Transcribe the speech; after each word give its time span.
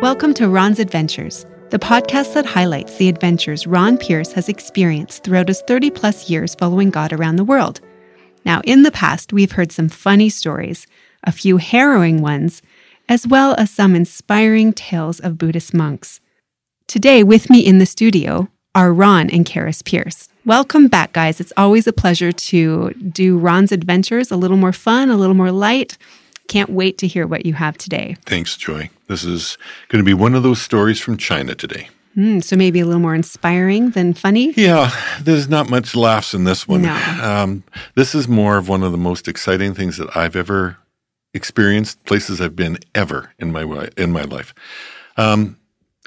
Welcome 0.00 0.32
to 0.34 0.48
Ron's 0.48 0.78
Adventures, 0.78 1.44
the 1.70 1.78
podcast 1.80 2.34
that 2.34 2.46
highlights 2.46 2.96
the 2.98 3.08
adventures 3.08 3.66
Ron 3.66 3.98
Pierce 3.98 4.30
has 4.30 4.48
experienced 4.48 5.24
throughout 5.24 5.48
his 5.48 5.60
30 5.62 5.90
plus 5.90 6.30
years 6.30 6.54
following 6.54 6.90
God 6.90 7.12
around 7.12 7.34
the 7.34 7.42
world. 7.42 7.80
Now, 8.44 8.60
in 8.62 8.84
the 8.84 8.92
past, 8.92 9.32
we've 9.32 9.50
heard 9.50 9.72
some 9.72 9.88
funny 9.88 10.28
stories, 10.28 10.86
a 11.24 11.32
few 11.32 11.56
harrowing 11.56 12.22
ones, 12.22 12.62
as 13.08 13.26
well 13.26 13.56
as 13.58 13.72
some 13.72 13.96
inspiring 13.96 14.72
tales 14.72 15.18
of 15.18 15.36
Buddhist 15.36 15.74
monks. 15.74 16.20
Today, 16.86 17.24
with 17.24 17.50
me 17.50 17.58
in 17.58 17.78
the 17.78 17.84
studio 17.84 18.46
are 18.76 18.92
Ron 18.92 19.28
and 19.30 19.44
Karis 19.44 19.84
Pierce. 19.84 20.28
Welcome 20.44 20.86
back, 20.86 21.12
guys. 21.12 21.40
It's 21.40 21.52
always 21.56 21.88
a 21.88 21.92
pleasure 21.92 22.30
to 22.30 22.90
do 22.90 23.36
Ron's 23.36 23.72
Adventures, 23.72 24.30
a 24.30 24.36
little 24.36 24.58
more 24.58 24.72
fun, 24.72 25.10
a 25.10 25.16
little 25.16 25.34
more 25.34 25.50
light. 25.50 25.98
Can't 26.48 26.70
wait 26.70 26.98
to 26.98 27.06
hear 27.06 27.26
what 27.26 27.46
you 27.46 27.54
have 27.54 27.78
today. 27.78 28.16
Thanks, 28.26 28.56
Joy. 28.56 28.90
This 29.06 29.24
is 29.24 29.56
going 29.88 30.02
to 30.02 30.06
be 30.06 30.14
one 30.14 30.34
of 30.34 30.42
those 30.42 30.60
stories 30.60 31.00
from 31.00 31.16
China 31.16 31.54
today. 31.54 31.88
Mm, 32.16 32.42
so 32.42 32.56
maybe 32.56 32.80
a 32.80 32.84
little 32.84 33.00
more 33.00 33.14
inspiring 33.14 33.90
than 33.90 34.12
funny? 34.12 34.52
Yeah, 34.56 34.90
there's 35.20 35.48
not 35.48 35.70
much 35.70 35.94
laughs 35.94 36.34
in 36.34 36.44
this 36.44 36.66
one. 36.66 36.82
No. 36.82 36.94
Um, 37.22 37.62
this 37.94 38.14
is 38.14 38.26
more 38.26 38.56
of 38.56 38.68
one 38.68 38.82
of 38.82 38.90
the 38.90 38.98
most 38.98 39.28
exciting 39.28 39.72
things 39.72 39.98
that 39.98 40.16
I've 40.16 40.34
ever 40.34 40.76
experienced, 41.32 42.02
places 42.06 42.40
I've 42.40 42.56
been 42.56 42.78
ever 42.94 43.32
in 43.38 43.52
my 43.52 43.88
in 43.96 44.10
my 44.10 44.22
life. 44.22 44.52
Um, 45.16 45.56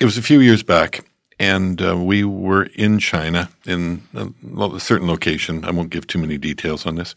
it 0.02 0.05
was 0.05 0.17
a 0.17 0.22
few 0.22 0.42
years 0.42 0.64
back, 0.64 1.05
and 1.39 1.81
uh, 1.81 1.95
we 1.95 2.23
were 2.23 2.64
in 2.76 3.00
China 3.00 3.50
in 3.66 4.02
a 4.14 4.80
certain 4.80 5.08
location. 5.08 5.64
I 5.64 5.72
won't 5.72 5.92
give 5.92 6.08
too 6.08 6.20
many 6.20 6.38
details 6.38 6.86
on 6.86 6.95
this. 6.95 7.16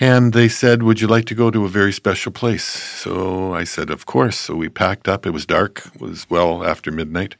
And 0.00 0.32
they 0.32 0.48
said, 0.48 0.82
Would 0.82 1.00
you 1.00 1.06
like 1.06 1.24
to 1.26 1.34
go 1.34 1.50
to 1.50 1.64
a 1.64 1.68
very 1.68 1.92
special 1.92 2.32
place? 2.32 2.64
So 2.64 3.54
I 3.54 3.64
said, 3.64 3.90
Of 3.90 4.06
course. 4.06 4.36
So 4.36 4.56
we 4.56 4.68
packed 4.68 5.08
up. 5.08 5.26
It 5.26 5.30
was 5.30 5.46
dark, 5.46 5.86
it 5.94 6.00
was 6.00 6.28
well 6.28 6.64
after 6.64 6.90
midnight. 6.90 7.36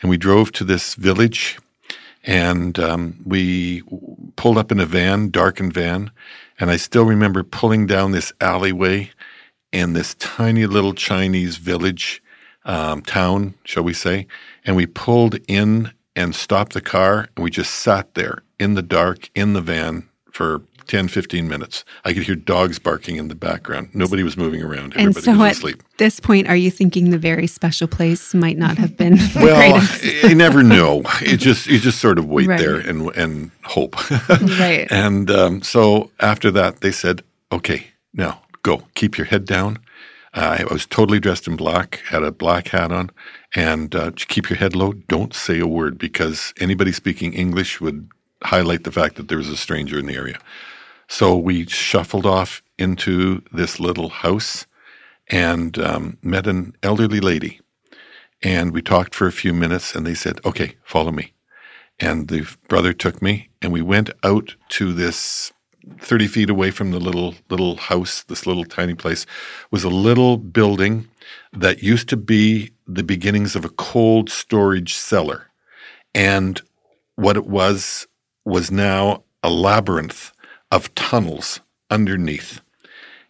And 0.00 0.08
we 0.10 0.16
drove 0.16 0.52
to 0.52 0.64
this 0.64 0.94
village 0.94 1.58
and 2.24 2.78
um, 2.78 3.18
we 3.24 3.82
pulled 4.36 4.58
up 4.58 4.70
in 4.70 4.80
a 4.80 4.86
van, 4.86 5.30
darkened 5.30 5.72
van. 5.72 6.10
And 6.58 6.70
I 6.70 6.76
still 6.76 7.04
remember 7.04 7.42
pulling 7.42 7.86
down 7.86 8.12
this 8.12 8.32
alleyway 8.40 9.10
in 9.72 9.92
this 9.92 10.14
tiny 10.16 10.66
little 10.66 10.94
Chinese 10.94 11.56
village, 11.56 12.22
um, 12.64 13.02
town, 13.02 13.54
shall 13.64 13.82
we 13.82 13.94
say. 13.94 14.26
And 14.64 14.76
we 14.76 14.86
pulled 14.86 15.36
in 15.48 15.92
and 16.16 16.34
stopped 16.34 16.72
the 16.72 16.80
car 16.80 17.28
and 17.36 17.44
we 17.44 17.50
just 17.50 17.74
sat 17.76 18.14
there 18.14 18.42
in 18.58 18.74
the 18.74 18.82
dark 18.82 19.30
in 19.34 19.52
the 19.54 19.62
van 19.62 20.08
for 20.32 20.62
10, 20.90 21.06
15 21.08 21.48
minutes. 21.48 21.84
I 22.04 22.12
could 22.12 22.24
hear 22.24 22.34
dogs 22.34 22.80
barking 22.80 23.16
in 23.16 23.28
the 23.28 23.36
background. 23.36 23.90
Nobody 23.94 24.24
was 24.24 24.36
moving 24.36 24.60
around. 24.60 24.92
And 24.94 25.16
Everybody 25.16 25.24
so 25.24 25.32
was 25.32 25.40
at 25.40 25.52
asleep. 25.52 25.82
this 25.98 26.18
point, 26.18 26.48
are 26.48 26.56
you 26.56 26.68
thinking 26.70 27.10
the 27.10 27.18
very 27.18 27.46
special 27.46 27.86
place 27.86 28.34
might 28.34 28.58
not 28.58 28.76
have 28.76 28.96
been 28.96 29.16
Well, 29.36 29.80
you 30.28 30.34
never 30.34 30.64
know. 30.64 31.02
It 31.22 31.36
just 31.36 31.68
you 31.68 31.78
just 31.78 32.00
sort 32.00 32.18
of 32.18 32.26
wait 32.26 32.48
Right. 32.48 32.58
there 32.58 32.76
and 32.76 33.08
and 33.16 33.50
hope. 33.62 33.94
Right. 34.58 34.88
And 34.90 35.30
um, 35.30 35.62
so 35.62 36.10
after 36.18 36.50
that, 36.50 36.80
they 36.80 36.90
said, 36.90 37.22
"Okay, 37.52 37.86
now 38.12 38.42
go. 38.62 38.82
Keep 38.96 39.16
your 39.16 39.26
head 39.26 39.44
down." 39.46 39.78
Uh, 40.34 40.58
I 40.60 40.72
was 40.72 40.86
totally 40.86 41.20
dressed 41.20 41.46
in 41.46 41.56
black, 41.56 42.00
had 42.08 42.22
a 42.24 42.32
black 42.32 42.68
hat 42.68 42.90
on, 42.92 43.10
and 43.54 43.94
uh, 43.94 44.10
keep 44.16 44.50
your 44.50 44.56
head 44.58 44.74
low. 44.74 44.92
Don't 45.08 45.34
say 45.34 45.58
a 45.60 45.66
word 45.66 45.98
because 45.98 46.52
anybody 46.60 46.92
speaking 46.92 47.32
English 47.32 47.80
would 47.80 48.08
highlight 48.42 48.84
the 48.84 48.92
fact 48.92 49.14
that 49.16 49.28
there 49.28 49.38
was 49.38 49.48
a 49.48 49.56
stranger 49.56 49.98
in 49.98 50.06
the 50.06 50.14
area. 50.16 50.38
So 51.10 51.36
we 51.36 51.66
shuffled 51.66 52.24
off 52.24 52.62
into 52.78 53.42
this 53.52 53.80
little 53.80 54.10
house 54.10 54.64
and 55.26 55.76
um, 55.76 56.18
met 56.22 56.46
an 56.46 56.76
elderly 56.84 57.18
lady. 57.18 57.60
And 58.44 58.72
we 58.72 58.80
talked 58.80 59.16
for 59.16 59.26
a 59.26 59.32
few 59.32 59.52
minutes, 59.52 59.92
and 59.92 60.06
they 60.06 60.14
said, 60.14 60.40
Okay, 60.46 60.76
follow 60.84 61.10
me. 61.10 61.32
And 61.98 62.28
the 62.28 62.48
brother 62.68 62.92
took 62.92 63.20
me, 63.20 63.48
and 63.60 63.72
we 63.72 63.82
went 63.82 64.10
out 64.22 64.54
to 64.70 64.92
this 64.92 65.52
30 65.98 66.28
feet 66.28 66.48
away 66.48 66.70
from 66.70 66.92
the 66.92 67.00
little 67.00 67.34
little 67.50 67.74
house, 67.74 68.22
this 68.22 68.46
little 68.46 68.64
tiny 68.64 68.94
place, 68.94 69.26
was 69.72 69.82
a 69.82 69.90
little 69.90 70.36
building 70.36 71.08
that 71.52 71.82
used 71.82 72.08
to 72.10 72.16
be 72.16 72.70
the 72.86 73.02
beginnings 73.02 73.56
of 73.56 73.64
a 73.64 73.70
cold 73.70 74.30
storage 74.30 74.94
cellar. 74.94 75.48
And 76.14 76.62
what 77.16 77.36
it 77.36 77.46
was 77.46 78.06
was 78.44 78.70
now 78.70 79.24
a 79.42 79.50
labyrinth 79.50 80.32
of 80.70 80.94
tunnels 80.94 81.60
underneath. 81.90 82.60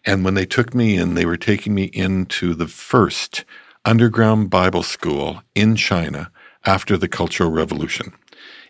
And 0.05 0.23
when 0.25 0.33
they 0.33 0.45
took 0.45 0.73
me 0.73 0.95
in, 0.97 1.13
they 1.13 1.25
were 1.25 1.37
taking 1.37 1.73
me 1.75 1.85
into 1.93 2.53
the 2.55 2.67
first 2.67 3.43
underground 3.85 4.49
Bible 4.49 4.83
school 4.83 5.41
in 5.55 5.75
China 5.75 6.31
after 6.65 6.97
the 6.97 7.07
Cultural 7.07 7.51
Revolution. 7.51 8.13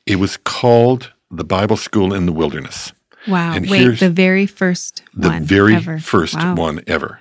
It 0.05 0.17
was 0.17 0.37
called 0.37 1.11
the 1.29 1.43
Bible 1.43 1.77
School 1.77 2.13
in 2.13 2.25
the 2.25 2.31
Wilderness, 2.33 2.91
Wow. 3.27 3.53
and 3.53 3.69
Wait, 3.69 3.99
the 3.99 4.09
very 4.09 4.45
first 4.45 5.03
the 5.13 5.29
one. 5.29 5.43
very 5.43 5.75
ever. 5.75 5.99
first 5.99 6.35
Wow. 6.35 6.55
one 6.55 6.81
ever. 6.87 7.19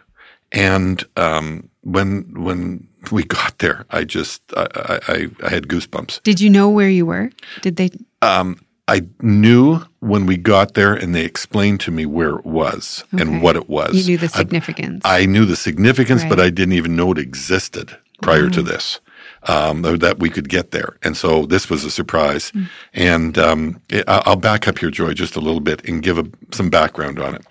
And 0.52 1.04
um, 1.16 1.68
when 1.82 2.22
when 2.42 2.88
we 3.12 3.22
got 3.22 3.58
there, 3.58 3.86
I 3.90 4.02
just 4.04 4.42
I, 4.56 4.66
I, 4.74 5.00
I- 5.14 5.46
I 5.46 5.50
had 5.50 5.68
goosebumps. 5.68 6.22
Did 6.24 6.40
you 6.40 6.50
know 6.50 6.68
where 6.68 6.88
you 6.88 7.06
were? 7.06 7.30
Did 7.60 7.76
they? 7.76 7.90
Um, 8.22 8.60
I 8.90 9.02
knew 9.20 9.80
when 10.00 10.26
we 10.26 10.36
got 10.36 10.74
there, 10.74 10.94
and 10.94 11.14
they 11.14 11.24
explained 11.24 11.80
to 11.80 11.90
me 11.90 12.06
where 12.06 12.36
it 12.36 12.44
was 12.46 13.04
Okay. 13.14 13.22
and 13.22 13.40
what 13.42 13.54
it 13.56 13.68
was. 13.68 13.94
You 13.94 14.04
knew 14.04 14.18
the 14.18 14.32
I- 14.34 14.38
significance. 14.38 15.02
I 15.04 15.26
knew 15.26 15.44
the 15.44 15.56
significance, 15.56 16.24
but 16.28 16.40
I 16.40 16.50
didn't 16.50 16.74
even 16.74 16.96
know 16.96 17.12
it 17.12 17.18
existed 17.18 17.96
prior 18.22 18.50
to 18.50 18.62
this, 18.62 19.00
um, 19.48 19.82
that 19.82 20.18
we 20.18 20.28
could 20.28 20.48
get 20.48 20.72
there. 20.72 20.96
And 21.02 21.16
so 21.16 21.46
this 21.46 21.70
was 21.70 21.84
a 21.84 21.90
surprise. 21.90 22.50
Mm. 22.52 22.68
And 22.94 23.38
um, 23.38 23.80
it, 23.88 24.04
I- 24.08 24.22
I'll 24.26 24.36
back 24.36 24.66
up 24.68 24.78
here, 24.78 24.90
Joy, 24.90 25.12
just 25.14 25.36
a 25.36 25.40
little 25.40 25.60
bit 25.60 25.82
and 25.88 26.02
give 26.02 26.18
a, 26.18 26.26
some 26.52 26.68
background 26.70 27.18
on 27.18 27.36
it. 27.36 27.46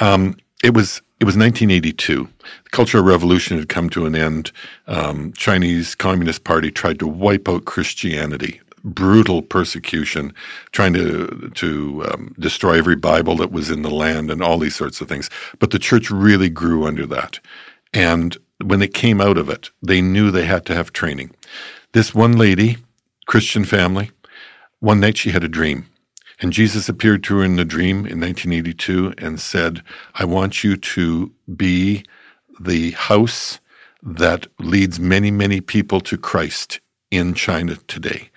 Um, 0.00 0.36
it 0.62 0.74
was 0.74 1.00
it 1.20 1.24
was 1.24 1.36
1982. 1.36 2.28
The 2.64 2.70
Cultural 2.70 3.02
Revolution 3.04 3.56
had 3.58 3.68
come 3.68 3.88
to 3.90 4.04
an 4.04 4.14
end. 4.14 4.50
Um, 4.88 5.32
Chinese 5.36 5.94
Communist 5.94 6.44
Party 6.44 6.70
tried 6.70 6.98
to 6.98 7.06
wipe 7.06 7.48
out 7.48 7.64
Christianity. 7.64 8.60
Brutal 8.84 9.42
persecution, 9.42 10.34
trying 10.72 10.92
to 10.94 11.50
to 11.54 12.04
um, 12.12 12.34
destroy 12.38 12.78
every 12.78 12.96
Bible 12.96 13.36
that 13.36 13.50
was 13.50 13.70
in 13.70 13.82
the 13.82 13.90
land, 13.90 14.30
and 14.30 14.42
all 14.42 14.58
these 14.58 14.76
sorts 14.76 15.00
of 15.00 15.08
things. 15.08 15.30
But 15.58 15.70
the 15.70 15.78
church 15.78 16.10
really 16.10 16.50
grew 16.50 16.86
under 16.86 17.06
that. 17.06 17.40
And 17.94 18.36
when 18.62 18.82
it 18.82 18.94
came 18.94 19.20
out 19.20 19.38
of 19.38 19.48
it, 19.48 19.70
they 19.82 20.00
knew 20.00 20.30
they 20.30 20.44
had 20.44 20.66
to 20.66 20.74
have 20.74 20.92
training. 20.92 21.30
This 21.92 22.14
one 22.14 22.36
lady, 22.36 22.76
Christian 23.26 23.64
family, 23.64 24.10
one 24.80 25.00
night 25.00 25.16
she 25.16 25.30
had 25.30 25.44
a 25.44 25.48
dream. 25.48 25.86
And 26.40 26.52
Jesus 26.52 26.88
appeared 26.88 27.22
to 27.24 27.38
her 27.38 27.44
in 27.44 27.56
the 27.56 27.64
dream 27.64 27.98
in 27.98 28.20
1982 28.20 29.14
and 29.18 29.40
said, 29.40 29.82
I 30.14 30.24
want 30.24 30.64
you 30.64 30.76
to 30.76 31.32
be 31.56 32.04
the 32.60 32.90
house 32.92 33.60
that 34.02 34.46
leads 34.58 35.00
many, 35.00 35.30
many 35.30 35.60
people 35.60 36.00
to 36.02 36.18
Christ 36.18 36.80
in 37.10 37.34
China 37.34 37.76
today. 37.88 38.30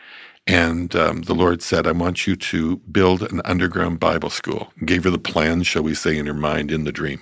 And 0.47 0.95
um, 0.95 1.23
the 1.23 1.35
Lord 1.35 1.61
said, 1.61 1.85
I 1.85 1.91
want 1.91 2.25
you 2.25 2.35
to 2.37 2.77
build 2.77 3.21
an 3.21 3.41
underground 3.43 3.99
Bible 3.99 4.29
school. 4.29 4.71
Gave 4.85 5.03
her 5.03 5.09
the 5.09 5.19
plan, 5.19 5.63
shall 5.63 5.83
we 5.83 5.93
say, 5.93 6.17
in 6.17 6.25
her 6.25 6.33
mind 6.33 6.71
in 6.71 6.85
the 6.85 6.91
dream. 6.91 7.21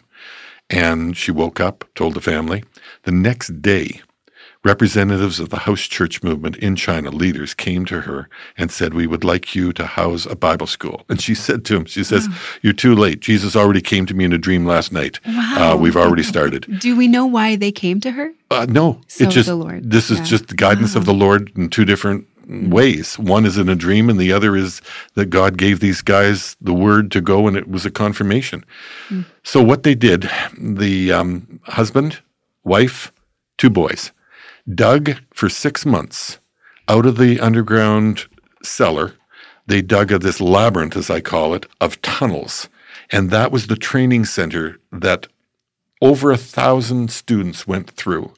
And 0.70 1.18
she 1.18 1.32
woke 1.32 1.60
up, 1.60 1.86
told 1.96 2.14
the 2.14 2.22
family. 2.22 2.64
The 3.04 3.12
next 3.12 3.62
day, 3.62 4.02
representatives 4.64 5.40
of 5.40 5.50
the 5.50 5.60
house 5.60 5.82
church 5.82 6.22
movement 6.24 6.56
in 6.58 6.76
China, 6.76 7.10
leaders, 7.10 7.54
came 7.54 7.86
to 7.86 8.02
her 8.02 8.28
and 8.58 8.72
said, 8.72 8.94
We 8.94 9.08
would 9.08 9.24
like 9.24 9.56
you 9.56 9.72
to 9.74 9.86
house 9.86 10.26
a 10.26 10.36
Bible 10.36 10.68
school. 10.68 11.04
And 11.10 11.22
she 11.22 11.34
said 11.36 11.66
to 11.66 11.76
him, 11.78 11.86
She 11.86 12.04
says, 12.04 12.28
You're 12.62 12.74
too 12.74 12.96
late. 12.96 13.22
Jesus 13.22 13.56
already 13.56 13.82
came 13.82 14.06
to 14.08 14.14
me 14.14 14.26
in 14.26 14.34
a 14.34 14.38
dream 14.38 14.66
last 14.66 14.92
night. 14.92 15.20
Wow. 15.26 15.74
Uh, 15.74 15.78
we've 15.78 15.98
already 15.98 16.24
started. 16.24 16.66
Do 16.80 16.96
we 16.96 17.08
know 17.08 17.26
why 17.26 17.56
they 17.56 17.72
came 17.72 18.00
to 18.02 18.12
her? 18.12 18.34
Uh, 18.52 18.66
no, 18.70 19.02
So 19.08 19.26
it 19.26 19.32
just 19.32 19.48
the 19.48 19.56
Lord, 19.56 19.90
this 19.90 20.12
is 20.12 20.20
yeah. 20.20 20.26
just 20.26 20.48
the 20.48 20.56
guidance 20.56 20.96
of 20.96 21.06
the 21.06 21.14
Lord 21.14 21.52
in 21.56 21.70
two 21.70 21.86
different 21.86 22.28
ways. 22.48 23.18
One 23.18 23.46
is 23.46 23.58
in 23.58 23.70
a 23.70 23.76
dream, 23.76 24.10
and 24.10 24.20
the 24.20 24.34
other 24.34 24.56
is 24.56 24.82
that 25.16 25.28
God 25.28 25.58
gave 25.58 25.80
these 25.80 26.02
guys 26.02 26.56
the 26.62 26.74
word 26.74 27.12
to 27.12 27.22
go, 27.22 27.48
and 27.48 27.58
it 27.58 27.68
was 27.68 27.86
a 27.86 27.92
confirmation. 27.92 28.64
So 29.44 29.62
what 29.62 29.84
they 29.84 29.96
did, 29.96 30.30
the 30.58 31.12
um, 31.12 31.60
husband, 31.64 32.20
wife, 32.64 33.12
two 33.58 33.70
boys, 33.70 34.12
dug 34.74 35.16
for 35.34 35.50
six 35.50 35.86
months 35.86 36.40
out 36.88 37.06
of 37.06 37.18
the 37.18 37.40
underground 37.40 38.26
cellar. 38.64 39.14
They 39.68 39.82
dug 39.82 40.12
a, 40.12 40.20
this 40.20 40.40
labyrinth, 40.40 40.96
as 40.96 41.10
I 41.10 41.22
call 41.22 41.54
it, 41.54 41.66
of 41.82 42.02
tunnels, 42.02 42.70
and 43.12 43.32
that 43.32 43.52
was 43.52 43.68
the 43.68 43.76
training 43.76 44.26
center 44.26 44.80
that 44.92 45.28
over 46.02 46.32
a 46.32 46.38
thousand 46.38 47.12
students 47.12 47.68
went 47.68 47.90
through 47.92 48.34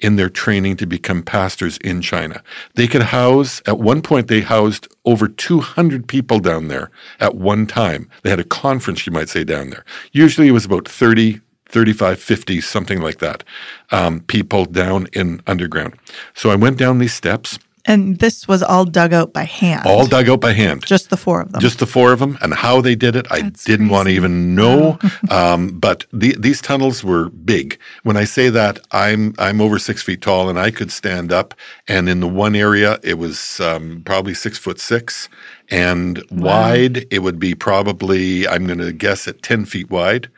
in 0.00 0.16
their 0.16 0.28
training 0.28 0.76
to 0.76 0.86
become 0.86 1.22
pastors 1.22 1.78
in 1.78 2.02
China. 2.02 2.42
They 2.74 2.86
could 2.86 3.02
house, 3.02 3.62
at 3.66 3.78
one 3.78 4.02
point, 4.02 4.28
they 4.28 4.40
housed 4.40 4.88
over 5.04 5.28
200 5.28 6.06
people 6.06 6.40
down 6.40 6.68
there 6.68 6.90
at 7.20 7.36
one 7.36 7.66
time. 7.66 8.08
They 8.22 8.30
had 8.30 8.40
a 8.40 8.44
conference, 8.44 9.06
you 9.06 9.12
might 9.12 9.28
say, 9.28 9.44
down 9.44 9.70
there. 9.70 9.84
Usually 10.12 10.48
it 10.48 10.52
was 10.52 10.64
about 10.64 10.88
30, 10.88 11.40
35, 11.66 12.20
50, 12.20 12.60
something 12.60 13.00
like 13.00 13.18
that, 13.18 13.44
um, 13.90 14.20
people 14.20 14.64
down 14.64 15.06
in 15.12 15.40
underground. 15.46 15.94
So 16.34 16.50
I 16.50 16.56
went 16.56 16.78
down 16.78 16.98
these 16.98 17.14
steps. 17.14 17.58
And 17.90 18.18
this 18.20 18.46
was 18.46 18.62
all 18.62 18.84
dug 18.84 19.12
out 19.12 19.32
by 19.32 19.42
hand. 19.42 19.82
All 19.84 20.06
dug 20.06 20.28
out 20.28 20.40
by 20.40 20.52
hand. 20.52 20.86
Just 20.86 21.10
the 21.10 21.16
four 21.16 21.40
of 21.40 21.50
them. 21.50 21.60
Just 21.60 21.80
the 21.80 21.86
four 21.86 22.12
of 22.12 22.20
them, 22.20 22.38
and 22.40 22.54
how 22.54 22.80
they 22.80 22.94
did 22.94 23.16
it, 23.16 23.26
I 23.32 23.42
That's 23.42 23.64
didn't 23.64 23.88
want 23.88 24.06
to 24.06 24.14
even 24.14 24.54
know. 24.54 24.96
um, 25.30 25.76
but 25.76 26.06
the, 26.12 26.36
these 26.38 26.60
tunnels 26.60 27.02
were 27.02 27.30
big. 27.30 27.80
When 28.04 28.16
I 28.16 28.24
say 28.24 28.48
that, 28.48 28.78
I'm 28.92 29.34
I'm 29.38 29.60
over 29.60 29.80
six 29.80 30.04
feet 30.04 30.22
tall, 30.22 30.48
and 30.48 30.56
I 30.56 30.70
could 30.70 30.92
stand 30.92 31.32
up. 31.32 31.52
And 31.88 32.08
in 32.08 32.20
the 32.20 32.28
one 32.28 32.54
area, 32.54 33.00
it 33.02 33.14
was 33.14 33.58
um, 33.58 34.02
probably 34.04 34.34
six 34.34 34.56
foot 34.56 34.78
six, 34.78 35.28
and 35.68 36.22
wide. 36.30 37.06
It 37.12 37.24
would 37.24 37.40
be 37.40 37.56
probably 37.56 38.46
I'm 38.46 38.66
going 38.66 38.78
to 38.78 38.92
guess 38.92 39.26
at 39.26 39.42
ten 39.42 39.64
feet 39.64 39.90
wide. 39.90 40.30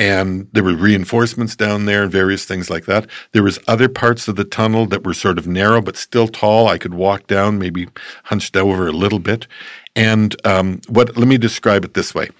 And 0.00 0.48
there 0.54 0.64
were 0.64 0.74
reinforcements 0.74 1.54
down 1.54 1.84
there 1.84 2.04
and 2.04 2.10
various 2.10 2.46
things 2.46 2.70
like 2.70 2.86
that. 2.86 3.06
There 3.32 3.42
was 3.42 3.58
other 3.68 3.86
parts 3.86 4.28
of 4.28 4.36
the 4.36 4.44
tunnel 4.44 4.86
that 4.86 5.04
were 5.04 5.12
sort 5.12 5.36
of 5.36 5.46
narrow 5.46 5.82
but 5.82 5.98
still 5.98 6.26
tall. 6.26 6.68
I 6.68 6.78
could 6.78 6.94
walk 6.94 7.26
down, 7.26 7.58
maybe 7.58 7.86
hunched 8.24 8.56
over 8.56 8.88
a 8.88 8.92
little 8.92 9.18
bit. 9.18 9.46
And 9.94 10.34
um, 10.46 10.80
what? 10.88 11.18
Let 11.18 11.28
me 11.28 11.36
describe 11.36 11.84
it 11.84 11.92
this 11.92 12.14
way: 12.14 12.30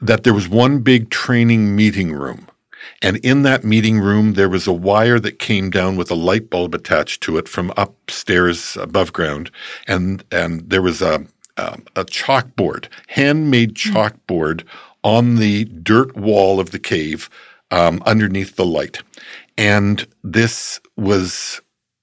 that 0.00 0.24
there 0.24 0.32
was 0.32 0.48
one 0.48 0.78
big 0.78 1.10
training 1.10 1.76
meeting 1.76 2.12
room, 2.14 2.48
and 3.02 3.18
in 3.18 3.42
that 3.42 3.64
meeting 3.64 3.98
room 4.00 4.32
there 4.32 4.48
was 4.48 4.66
a 4.66 4.72
wire 4.72 5.20
that 5.20 5.38
came 5.38 5.68
down 5.68 5.96
with 5.96 6.10
a 6.10 6.14
light 6.14 6.48
bulb 6.48 6.74
attached 6.74 7.22
to 7.24 7.36
it 7.36 7.48
from 7.48 7.70
upstairs 7.76 8.78
above 8.78 9.12
ground, 9.12 9.50
and 9.86 10.24
and 10.32 10.70
there 10.70 10.80
was 10.80 11.02
a 11.02 11.26
um, 11.58 11.84
a 11.96 12.04
chalkboard, 12.04 12.86
handmade 13.08 13.74
chalkboard 13.74 14.64
on 15.02 15.36
the 15.36 15.64
dirt 15.64 16.16
wall 16.16 16.60
of 16.60 16.70
the 16.70 16.78
cave 16.78 17.30
um, 17.70 18.02
underneath 18.06 18.56
the 18.56 18.66
light. 18.66 19.02
And 19.56 20.06
this 20.24 20.80
was 20.96 21.60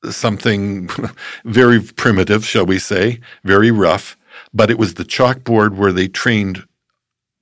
something 0.10 0.90
very 1.46 1.82
primitive, 1.82 2.46
shall 2.46 2.66
we 2.66 2.80
say, 2.80 3.20
very 3.44 3.72
rough, 3.72 4.18
but 4.54 4.70
it 4.70 4.78
was 4.78 4.94
the 4.94 5.06
chalkboard 5.06 5.76
where 5.76 5.92
they 5.92 6.08
trained 6.08 6.64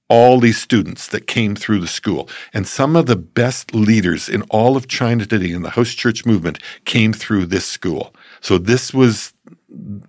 all 0.07 0.39
these 0.39 0.61
students 0.61 1.07
that 1.07 1.27
came 1.27 1.55
through 1.55 1.79
the 1.79 1.87
school. 1.87 2.29
And 2.53 2.67
some 2.67 2.95
of 2.95 3.07
the 3.07 3.15
best 3.15 3.73
leaders 3.73 4.29
in 4.29 4.43
all 4.43 4.77
of 4.77 4.87
China 4.87 5.25
today 5.25 5.51
in 5.51 5.63
the 5.63 5.71
house 5.71 5.91
church 5.93 6.25
movement 6.25 6.59
came 6.85 7.11
through 7.11 7.47
this 7.47 7.65
school. 7.65 8.13
So 8.41 8.57
this 8.57 8.93
was 8.93 9.33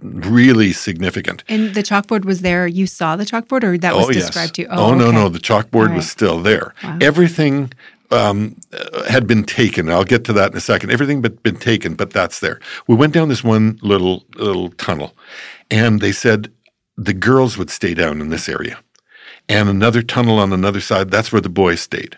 really 0.01 0.73
significant. 0.73 1.45
And 1.49 1.75
the 1.75 1.83
chalkboard 1.83 2.25
was 2.25 2.43
there. 2.43 2.67
You 2.67 2.87
saw 2.87 3.17
the 3.17 3.25
chalkboard, 3.25 3.65
or 3.65 3.79
that 3.79 3.95
was 3.95 4.09
described 4.09 4.55
to 4.57 4.63
you? 4.63 4.69
Oh, 4.71 4.95
no, 4.95 5.07
okay. 5.07 5.17
no. 5.17 5.29
The 5.29 5.39
chalkboard 5.39 5.91
All 5.91 5.97
was 5.97 6.11
still 6.11 6.41
there. 6.43 6.75
Wow. 6.83 6.99
Everything 7.01 7.73
um, 8.11 8.57
uh, 8.73 9.05
had 9.05 9.27
been 9.27 9.45
taken. 9.45 9.89
I'll 9.91 10.05
get 10.05 10.25
to 10.25 10.33
that 10.35 10.53
in 10.53 10.57
a 10.57 10.61
second. 10.61 10.91
Everything 10.91 11.21
but 11.21 11.43
been 11.43 11.57
taken, 11.57 11.95
but 11.95 12.11
that's 12.11 12.41
there. 12.41 12.61
We 12.87 12.95
went 12.95 13.13
down 13.13 13.29
this 13.29 13.45
one 13.45 13.79
little 13.83 14.25
little 14.37 14.71
tunnel, 14.71 15.17
and 15.71 16.01
they 16.01 16.13
said 16.13 16.53
the 16.97 17.15
girls 17.15 17.59
would 17.59 17.71
stay 17.71 17.95
down 17.95 18.21
in 18.21 18.29
this 18.29 18.49
area, 18.49 18.79
and 19.49 19.69
another 19.69 20.03
tunnel 20.03 20.39
on 20.39 20.53
another 20.53 20.81
side. 20.81 21.11
That's 21.11 21.33
where 21.33 21.41
the 21.41 21.49
boys 21.49 21.81
stayed. 21.81 22.17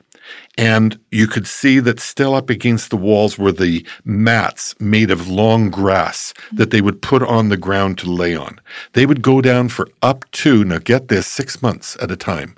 And 0.56 0.98
you 1.12 1.26
could 1.28 1.46
see 1.46 1.78
that 1.80 2.00
still 2.00 2.34
up 2.34 2.50
against 2.50 2.90
the 2.90 2.96
walls 2.96 3.38
were 3.38 3.52
the 3.52 3.86
mats 4.04 4.74
made 4.80 5.10
of 5.10 5.28
long 5.28 5.70
grass 5.70 6.34
that 6.52 6.70
they 6.70 6.80
would 6.80 7.00
put 7.00 7.22
on 7.22 7.48
the 7.48 7.56
ground 7.56 7.98
to 7.98 8.10
lay 8.10 8.34
on. 8.34 8.60
They 8.94 9.06
would 9.06 9.22
go 9.22 9.40
down 9.40 9.68
for 9.68 9.88
up 10.02 10.28
to, 10.32 10.64
now 10.64 10.78
get 10.78 11.08
this, 11.08 11.26
six 11.26 11.62
months 11.62 11.96
at 12.02 12.10
a 12.10 12.16
time. 12.16 12.56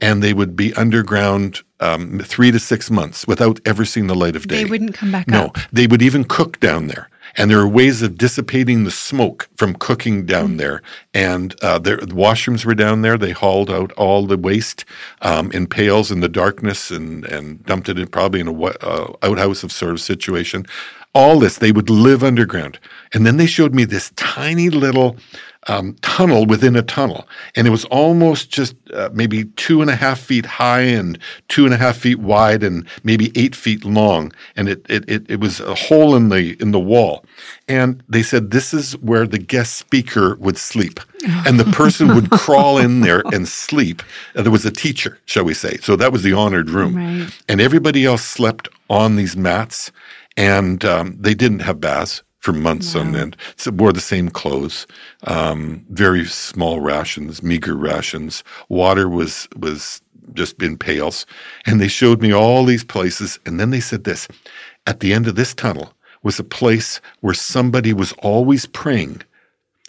And 0.00 0.22
they 0.22 0.32
would 0.32 0.56
be 0.56 0.72
underground 0.74 1.60
um, 1.80 2.20
three 2.20 2.50
to 2.50 2.58
six 2.58 2.90
months 2.90 3.26
without 3.26 3.60
ever 3.66 3.84
seeing 3.84 4.06
the 4.06 4.14
light 4.16 4.34
of 4.36 4.48
day. 4.48 4.62
They 4.64 4.70
wouldn't 4.70 4.94
come 4.94 5.12
back 5.12 5.28
No, 5.28 5.46
up. 5.46 5.58
they 5.72 5.86
would 5.86 6.00
even 6.02 6.24
cook 6.24 6.58
down 6.60 6.86
there. 6.86 7.08
And 7.36 7.50
there 7.50 7.60
are 7.60 7.68
ways 7.68 8.02
of 8.02 8.18
dissipating 8.18 8.84
the 8.84 8.90
smoke 8.90 9.48
from 9.56 9.74
cooking 9.74 10.26
down 10.26 10.56
there. 10.56 10.82
And 11.14 11.54
uh, 11.62 11.78
there, 11.78 11.96
the 11.96 12.14
washrooms 12.14 12.64
were 12.64 12.74
down 12.74 13.02
there. 13.02 13.16
They 13.16 13.32
hauled 13.32 13.70
out 13.70 13.92
all 13.92 14.26
the 14.26 14.36
waste 14.36 14.84
um, 15.22 15.50
in 15.52 15.66
pails 15.66 16.10
in 16.10 16.20
the 16.20 16.28
darkness 16.28 16.90
and, 16.90 17.24
and 17.26 17.64
dumped 17.64 17.88
it 17.88 17.98
in 17.98 18.08
probably 18.08 18.40
in 18.40 18.48
a 18.48 18.62
uh, 18.62 19.12
outhouse 19.22 19.62
of 19.62 19.72
sort 19.72 19.92
of 19.92 20.00
situation. 20.00 20.66
All 21.14 21.38
this, 21.38 21.58
they 21.58 21.72
would 21.72 21.90
live 21.90 22.24
underground. 22.24 22.78
And 23.12 23.26
then 23.26 23.36
they 23.36 23.46
showed 23.46 23.74
me 23.74 23.84
this 23.84 24.10
tiny 24.16 24.70
little 24.70 25.16
um, 25.68 25.94
tunnel 26.02 26.46
within 26.46 26.74
a 26.74 26.82
tunnel. 26.82 27.28
And 27.54 27.66
it 27.66 27.70
was 27.70 27.84
almost 27.86 28.50
just 28.50 28.74
uh, 28.92 29.10
maybe 29.12 29.44
two 29.56 29.80
and 29.80 29.90
a 29.90 29.96
half 29.96 30.18
feet 30.18 30.44
high 30.46 30.80
and 30.80 31.18
two 31.48 31.64
and 31.64 31.74
a 31.74 31.76
half 31.76 31.98
feet 31.98 32.18
wide 32.18 32.62
and 32.62 32.86
maybe 33.04 33.30
eight 33.36 33.54
feet 33.54 33.84
long. 33.84 34.32
And 34.56 34.68
it, 34.68 34.84
it, 34.88 35.08
it, 35.08 35.30
it 35.30 35.40
was 35.40 35.60
a 35.60 35.74
hole 35.74 36.16
in 36.16 36.30
the, 36.30 36.60
in 36.60 36.72
the 36.72 36.80
wall. 36.80 37.24
And 37.68 38.02
they 38.08 38.22
said 38.22 38.50
this 38.50 38.74
is 38.74 38.96
where 38.98 39.26
the 39.26 39.38
guest 39.38 39.76
speaker 39.76 40.34
would 40.36 40.58
sleep. 40.58 40.98
And 41.46 41.60
the 41.60 41.64
person 41.66 42.14
would 42.16 42.30
crawl 42.32 42.78
in 42.78 43.02
there 43.02 43.22
and 43.32 43.46
sleep. 43.46 44.02
Uh, 44.34 44.42
there 44.42 44.50
was 44.50 44.66
a 44.66 44.72
teacher, 44.72 45.20
shall 45.26 45.44
we 45.44 45.54
say. 45.54 45.76
So 45.76 45.94
that 45.94 46.10
was 46.10 46.24
the 46.24 46.32
honored 46.32 46.68
room. 46.68 46.96
Right. 46.96 47.40
And 47.48 47.60
everybody 47.60 48.04
else 48.04 48.24
slept 48.24 48.68
on 48.90 49.14
these 49.14 49.36
mats. 49.36 49.92
And 50.36 50.84
um, 50.84 51.16
they 51.18 51.34
didn't 51.34 51.60
have 51.60 51.80
baths 51.80 52.22
for 52.42 52.52
months 52.52 52.96
on 52.96 53.14
end. 53.14 53.36
So 53.56 53.70
wore 53.70 53.92
the 53.92 54.00
same 54.00 54.28
clothes, 54.28 54.86
um, 55.24 55.86
very 55.90 56.24
small 56.24 56.80
rations, 56.80 57.42
meager 57.42 57.76
rations. 57.76 58.42
Water 58.68 59.08
was 59.08 59.48
was 59.56 60.02
just 60.34 60.60
in 60.62 60.76
pails, 60.76 61.24
and 61.66 61.80
they 61.80 61.88
showed 61.88 62.20
me 62.20 62.32
all 62.32 62.64
these 62.64 62.84
places. 62.84 63.38
And 63.46 63.60
then 63.60 63.70
they 63.70 63.80
said 63.80 64.04
this: 64.04 64.26
at 64.86 65.00
the 65.00 65.12
end 65.12 65.28
of 65.28 65.36
this 65.36 65.54
tunnel 65.54 65.94
was 66.24 66.38
a 66.38 66.44
place 66.44 67.00
where 67.20 67.34
somebody 67.34 67.92
was 67.92 68.12
always 68.18 68.66
praying. 68.66 69.22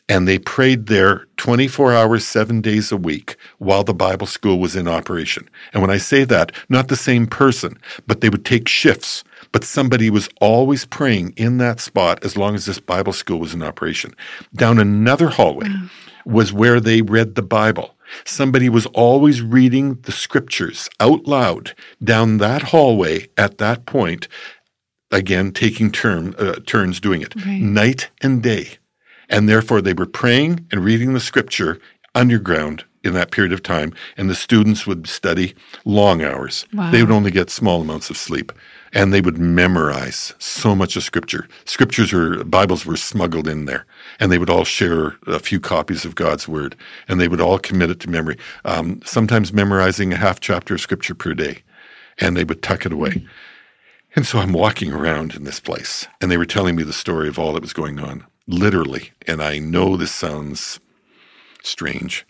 And 0.10 0.28
they 0.28 0.38
prayed 0.38 0.88
there 0.88 1.26
24 1.38 1.94
hours, 1.94 2.26
seven 2.28 2.60
days 2.60 2.92
a 2.92 2.98
week 2.98 3.38
while 3.58 3.84
the 3.84 3.94
Bible 3.94 4.28
school 4.28 4.60
was 4.60 4.76
in 4.76 4.88
operation. 4.88 5.50
And 5.72 5.82
when 5.82 5.90
I 5.92 5.98
say 5.98 6.26
that, 6.26 6.52
not 6.68 6.90
the 6.90 6.98
same 6.98 7.26
person, 7.26 7.78
but 8.06 8.20
they 8.22 8.30
would 8.30 8.44
take 8.46 8.68
shifts. 8.68 9.24
But 9.54 9.64
somebody 9.64 10.10
was 10.10 10.30
always 10.42 10.84
praying 10.86 11.34
in 11.38 11.58
that 11.60 11.80
spot 11.80 12.24
as 12.24 12.36
long 12.36 12.54
as 12.56 12.66
this 12.66 12.80
Bible 12.80 13.14
school 13.14 13.40
was 13.40 13.54
in 13.54 13.64
operation. 13.64 14.14
Down 14.56 14.78
another 14.80 15.30
hallway 15.30 15.68
was 16.26 16.52
where 16.52 16.80
they 16.80 17.02
read 17.02 17.36
the 17.36 17.42
Bible. 17.42 17.96
Somebody 18.26 18.70
was 18.70 18.86
always 18.88 19.42
reading 19.42 19.96
the 20.04 20.12
scriptures 20.12 20.90
out 21.00 21.28
loud 21.28 21.74
down 22.04 22.38
that 22.38 22.62
hallway 22.62 23.28
at 23.38 23.58
that 23.58 23.86
point, 23.86 24.28
again, 25.12 25.52
taking 25.52 25.92
term, 25.92 26.36
uh, 26.38 26.56
turns 26.66 27.00
doing 27.00 27.22
it 27.22 27.34
Right. 27.36 27.62
night 27.62 28.10
and 28.22 28.44
day. 28.44 28.78
And 29.30 29.47
therefore, 29.47 29.81
they 29.81 29.94
were 29.94 30.06
praying 30.06 30.65
and 30.71 30.83
reading 30.83 31.13
the 31.13 31.19
scripture 31.19 31.80
underground 32.15 32.85
in 33.03 33.13
that 33.13 33.31
period 33.31 33.51
of 33.51 33.63
time. 33.63 33.94
And 34.18 34.30
the 34.30 34.35
students 34.35 34.87
would 34.87 35.07
study 35.07 35.56
long 35.85 36.23
hours. 36.23 36.65
Wow. 36.73 36.92
They 36.92 37.01
would 37.01 37.11
only 37.11 37.31
get 37.31 37.49
small 37.49 37.81
amounts 37.81 38.09
of 38.09 38.18
sleep. 38.18 38.51
And 38.94 39.11
they 39.11 39.21
would 39.21 39.39
memorize 39.39 40.33
so 40.37 40.75
much 40.75 40.95
of 40.95 41.03
scripture. 41.03 41.47
Scriptures 41.65 42.13
or 42.13 42.44
Bibles 42.44 42.85
were 42.85 42.95
smuggled 42.95 43.47
in 43.47 43.65
there. 43.65 43.85
And 44.19 44.31
they 44.31 44.37
would 44.37 44.51
all 44.51 44.65
share 44.65 45.15
a 45.25 45.39
few 45.39 45.59
copies 45.59 46.06
of 46.06 46.15
God's 46.15 46.47
word. 46.47 46.75
And 47.07 47.19
they 47.19 47.27
would 47.27 47.42
all 47.42 47.57
commit 47.57 47.89
it 47.89 47.99
to 48.01 48.09
memory, 48.09 48.37
um, 48.65 49.01
sometimes 49.03 49.51
memorizing 49.51 50.13
a 50.13 50.18
half 50.18 50.39
chapter 50.39 50.75
of 50.75 50.81
scripture 50.81 51.15
per 51.15 51.33
day. 51.33 51.63
And 52.19 52.37
they 52.37 52.44
would 52.44 52.61
tuck 52.61 52.85
it 52.85 52.94
away. 52.94 53.25
And 54.15 54.25
so 54.27 54.39
I'm 54.39 54.53
walking 54.53 54.94
around 54.94 55.33
in 55.33 55.44
this 55.44 55.59
place, 55.59 56.07
and 56.21 56.30
they 56.30 56.37
were 56.37 56.45
telling 56.45 56.75
me 56.75 56.83
the 56.83 56.94
story 56.94 57.27
of 57.27 57.39
all 57.39 57.53
that 57.53 57.63
was 57.63 57.73
going 57.73 57.99
on, 57.99 58.25
literally. 58.47 59.12
And 59.28 59.42
I 59.42 59.59
know 59.59 59.97
this 59.97 60.12
sounds 60.12 60.80
strange. 61.64 62.26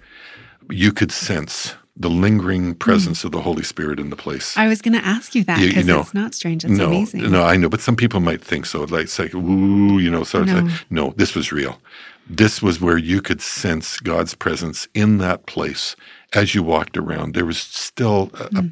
You 0.69 0.91
could 0.91 1.11
sense 1.11 1.75
the 1.95 2.09
lingering 2.09 2.71
hmm. 2.71 2.77
presence 2.77 3.23
of 3.23 3.31
the 3.31 3.41
Holy 3.41 3.63
Spirit 3.63 3.99
in 3.99 4.09
the 4.09 4.15
place. 4.15 4.57
I 4.57 4.67
was 4.67 4.81
going 4.81 4.93
to 4.99 5.05
ask 5.05 5.35
you 5.35 5.43
that 5.43 5.59
You- 5.59 5.65
you 5.65 5.71
because 5.71 5.85
know, 5.85 5.99
it's 5.99 6.13
not 6.13 6.33
strange. 6.33 6.63
It's 6.63 6.73
no, 6.73 6.87
amazing. 6.87 7.29
no, 7.31 7.43
I 7.43 7.55
know, 7.57 7.69
but 7.69 7.81
some 7.81 7.95
people 7.95 8.19
might 8.19 8.43
think 8.43 8.65
so. 8.65 8.83
Like, 8.83 9.03
it's 9.03 9.19
like, 9.19 9.33
ooh, 9.35 9.99
you 9.99 10.09
know, 10.09 10.23
sort 10.23 10.49
of. 10.49 10.55
No. 10.55 10.61
Like, 10.61 10.71
no, 10.89 11.13
this 11.17 11.35
was 11.35 11.51
real. 11.51 11.79
This 12.27 12.61
was 12.61 12.79
where 12.79 12.97
you 12.97 13.21
could 13.21 13.41
sense 13.41 13.99
God's 13.99 14.33
presence 14.33 14.87
in 14.93 15.17
that 15.19 15.45
place 15.45 15.95
as 16.33 16.55
you 16.55 16.63
walked 16.63 16.97
around. 16.97 17.35
There 17.35 17.45
was 17.45 17.57
still, 17.59 18.31
a, 18.33 18.45
a- 18.45 18.61
hmm. 18.61 18.67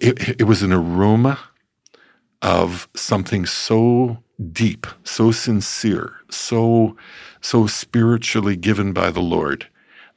it, 0.00 0.40
it 0.40 0.44
was 0.44 0.62
an 0.62 0.72
aroma 0.72 1.38
of 2.42 2.88
something 2.94 3.46
so 3.46 4.22
deep, 4.52 4.86
so 5.04 5.30
sincere, 5.30 6.12
so 6.30 6.96
so 7.40 7.66
spiritually 7.66 8.56
given 8.56 8.92
by 8.92 9.10
the 9.10 9.20
Lord 9.20 9.66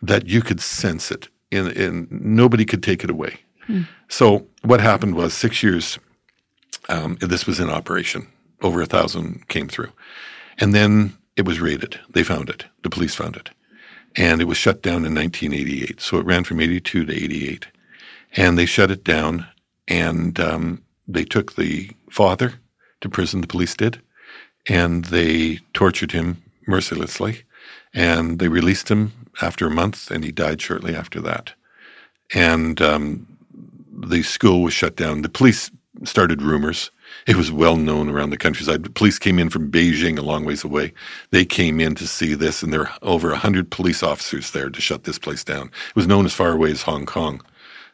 that 0.02 0.28
you 0.28 0.42
could 0.42 0.62
sense 0.62 1.12
it, 1.12 1.28
and, 1.52 1.68
and 1.70 2.12
nobody 2.12 2.66
could 2.66 2.84
take 2.84 3.04
it 3.04 3.10
away. 3.10 3.38
So 4.10 4.46
what 4.62 4.80
happened 4.80 5.16
was 5.16 5.34
six 5.34 5.64
years. 5.64 5.98
Um, 6.88 7.18
this 7.20 7.48
was 7.48 7.60
in 7.60 7.70
operation. 7.70 8.28
Over 8.62 8.82
a 8.82 8.86
thousand 8.86 9.48
came 9.48 9.68
through, 9.68 9.92
and 10.60 10.74
then 10.74 11.18
it 11.36 11.46
was 11.46 11.60
raided. 11.60 12.00
They 12.12 12.24
found 12.24 12.50
it. 12.50 12.66
The 12.84 12.90
police 12.90 13.16
found 13.16 13.36
it, 13.36 13.50
and 14.16 14.40
it 14.42 14.46
was 14.46 14.58
shut 14.58 14.82
down 14.82 15.06
in 15.06 15.16
1988. 15.16 16.00
So 16.00 16.18
it 16.18 16.26
ran 16.26 16.44
from 16.44 16.62
82 16.62 17.06
to 17.06 17.14
88, 17.14 17.68
and 18.36 18.58
they 18.58 18.66
shut 18.66 18.92
it 18.92 19.04
down 19.04 19.48
and 19.88 20.40
um, 20.40 20.84
they 21.08 21.24
took 21.24 21.56
the 21.56 21.92
father 22.10 22.56
to 23.02 23.10
prison. 23.10 23.42
The 23.42 23.48
police 23.48 23.76
did, 23.76 24.02
and 24.68 25.06
they 25.06 25.60
tortured 25.74 26.12
him 26.12 26.42
mercilessly, 26.68 27.44
and 27.94 28.40
they 28.40 28.48
released 28.48 28.90
him 28.90 29.12
after 29.42 29.68
a 29.68 29.72
month, 29.72 30.12
and 30.12 30.24
he 30.24 30.32
died 30.32 30.62
shortly 30.62 30.96
after 30.96 31.22
that. 31.22 31.54
And 32.34 32.82
um, 32.82 33.28
the 33.92 34.24
school 34.24 34.64
was 34.64 34.74
shut 34.74 34.96
down. 34.96 35.22
The 35.22 35.30
police 35.30 35.72
started 36.04 36.42
rumors. 36.42 36.92
It 37.28 37.36
was 37.36 37.52
well 37.52 37.78
known 37.78 38.10
around 38.10 38.32
the 38.32 38.38
countryside. 38.38 38.84
The 38.84 38.90
police 38.90 39.20
came 39.20 39.40
in 39.40 39.50
from 39.50 39.72
Beijing, 39.72 40.18
a 40.18 40.22
long 40.22 40.44
ways 40.46 40.64
away. 40.64 40.94
They 41.32 41.46
came 41.46 41.80
in 41.80 41.96
to 41.96 42.08
see 42.08 42.34
this, 42.34 42.62
and 42.62 42.74
there 42.74 42.82
were 42.82 42.92
over 43.02 43.30
100 43.30 43.72
police 43.72 44.04
officers 44.04 44.52
there 44.52 44.70
to 44.70 44.82
shut 44.82 45.04
this 45.04 45.20
place 45.20 45.44
down. 45.44 45.68
It 45.90 45.96
was 45.96 46.08
known 46.08 46.26
as 46.26 46.34
far 46.34 46.52
away 46.52 46.72
as 46.72 46.82
Hong 46.82 47.06
Kong 47.06 47.42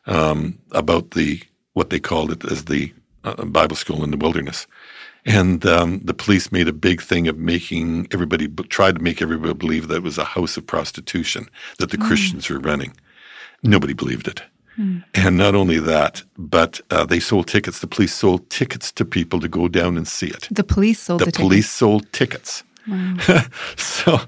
um, 0.06 0.58
about 0.72 1.12
the 1.12 1.42
what 1.74 1.90
they 1.90 2.00
called 2.00 2.32
it 2.32 2.44
as 2.52 2.66
the 2.66 2.94
uh, 3.24 3.46
Bible 3.46 3.76
school 3.76 4.04
in 4.04 4.12
the 4.12 4.18
wilderness. 4.18 4.68
And 5.26 5.66
um, 5.66 6.00
the 6.04 6.14
police 6.14 6.52
made 6.52 6.68
a 6.68 6.74
big 6.74 7.02
thing 7.02 7.28
of 7.28 7.38
making 7.38 8.08
everybody, 8.12 8.48
tried 8.70 8.96
to 8.96 9.02
make 9.02 9.22
everybody 9.22 9.54
believe 9.54 9.88
that 9.88 9.98
it 9.98 10.04
was 10.04 10.18
a 10.18 10.24
house 10.24 10.58
of 10.58 10.66
prostitution 10.66 11.48
that 11.78 11.92
the 11.92 11.98
mm. 11.98 12.08
Christians 12.08 12.50
were 12.50 12.60
running. 12.60 12.94
Nobody 13.64 13.94
believed 13.94 14.28
it. 14.28 14.42
Mm. 14.78 15.04
And 15.14 15.38
not 15.38 15.54
only 15.54 15.80
that, 15.80 16.24
but 16.38 16.82
uh, 16.90 17.06
they 17.06 17.20
sold 17.20 17.48
tickets. 17.48 17.80
The 17.80 17.88
police 17.88 18.14
sold 18.14 18.50
tickets 18.50 18.92
to 18.94 19.06
people 19.06 19.40
to 19.40 19.48
go 19.48 19.68
down 19.68 19.98
and 19.98 20.08
see 20.08 20.28
it. 20.28 20.48
The 20.50 20.64
police 20.64 21.00
sold 21.00 21.22
the, 21.22 21.26
the 21.26 21.32
police 21.32 21.66
tickets. 21.66 21.72
sold 21.72 22.14
tickets. 22.14 22.64
Wow. 22.88 23.18
so 23.76 24.20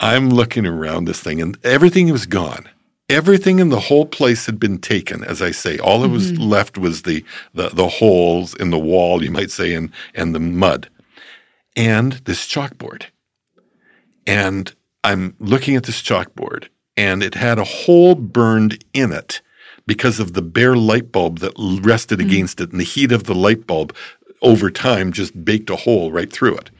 I'm 0.00 0.30
looking 0.30 0.66
around 0.66 1.04
this 1.04 1.20
thing, 1.20 1.42
and 1.42 1.58
everything 1.64 2.10
was 2.10 2.26
gone. 2.26 2.68
Everything 3.12 3.58
in 3.58 3.68
the 3.68 3.80
whole 3.80 4.06
place 4.06 4.46
had 4.46 4.58
been 4.58 4.78
taken, 4.78 5.22
as 5.22 5.42
I 5.42 5.50
say. 5.50 5.78
All 5.78 6.00
that 6.00 6.08
was 6.08 6.32
mm-hmm. 6.32 6.42
left 6.42 6.78
was 6.78 7.02
the, 7.02 7.24
the 7.54 7.68
the 7.68 7.88
holes 7.88 8.54
in 8.54 8.70
the 8.70 8.78
wall, 8.78 9.22
you 9.22 9.30
might 9.30 9.50
say, 9.50 9.74
and 9.74 9.92
and 10.14 10.34
the 10.34 10.40
mud, 10.40 10.88
and 11.76 12.14
this 12.24 12.46
chalkboard. 12.46 13.04
And 14.26 14.74
I'm 15.04 15.36
looking 15.38 15.76
at 15.76 15.84
this 15.84 16.00
chalkboard, 16.02 16.68
and 16.96 17.22
it 17.22 17.34
had 17.34 17.58
a 17.58 17.64
hole 17.64 18.14
burned 18.14 18.84
in 18.92 19.12
it 19.12 19.42
because 19.86 20.20
of 20.20 20.32
the 20.32 20.42
bare 20.42 20.76
light 20.76 21.12
bulb 21.12 21.40
that 21.40 21.52
rested 21.82 22.18
mm. 22.18 22.24
against 22.26 22.60
it, 22.60 22.70
and 22.70 22.80
the 22.80 22.84
heat 22.84 23.12
of 23.12 23.24
the 23.24 23.34
light 23.34 23.66
bulb 23.66 23.94
over 24.40 24.70
time 24.70 25.12
just 25.12 25.44
baked 25.44 25.70
a 25.70 25.76
hole 25.76 26.10
right 26.10 26.32
through 26.32 26.56
it. 26.56 26.70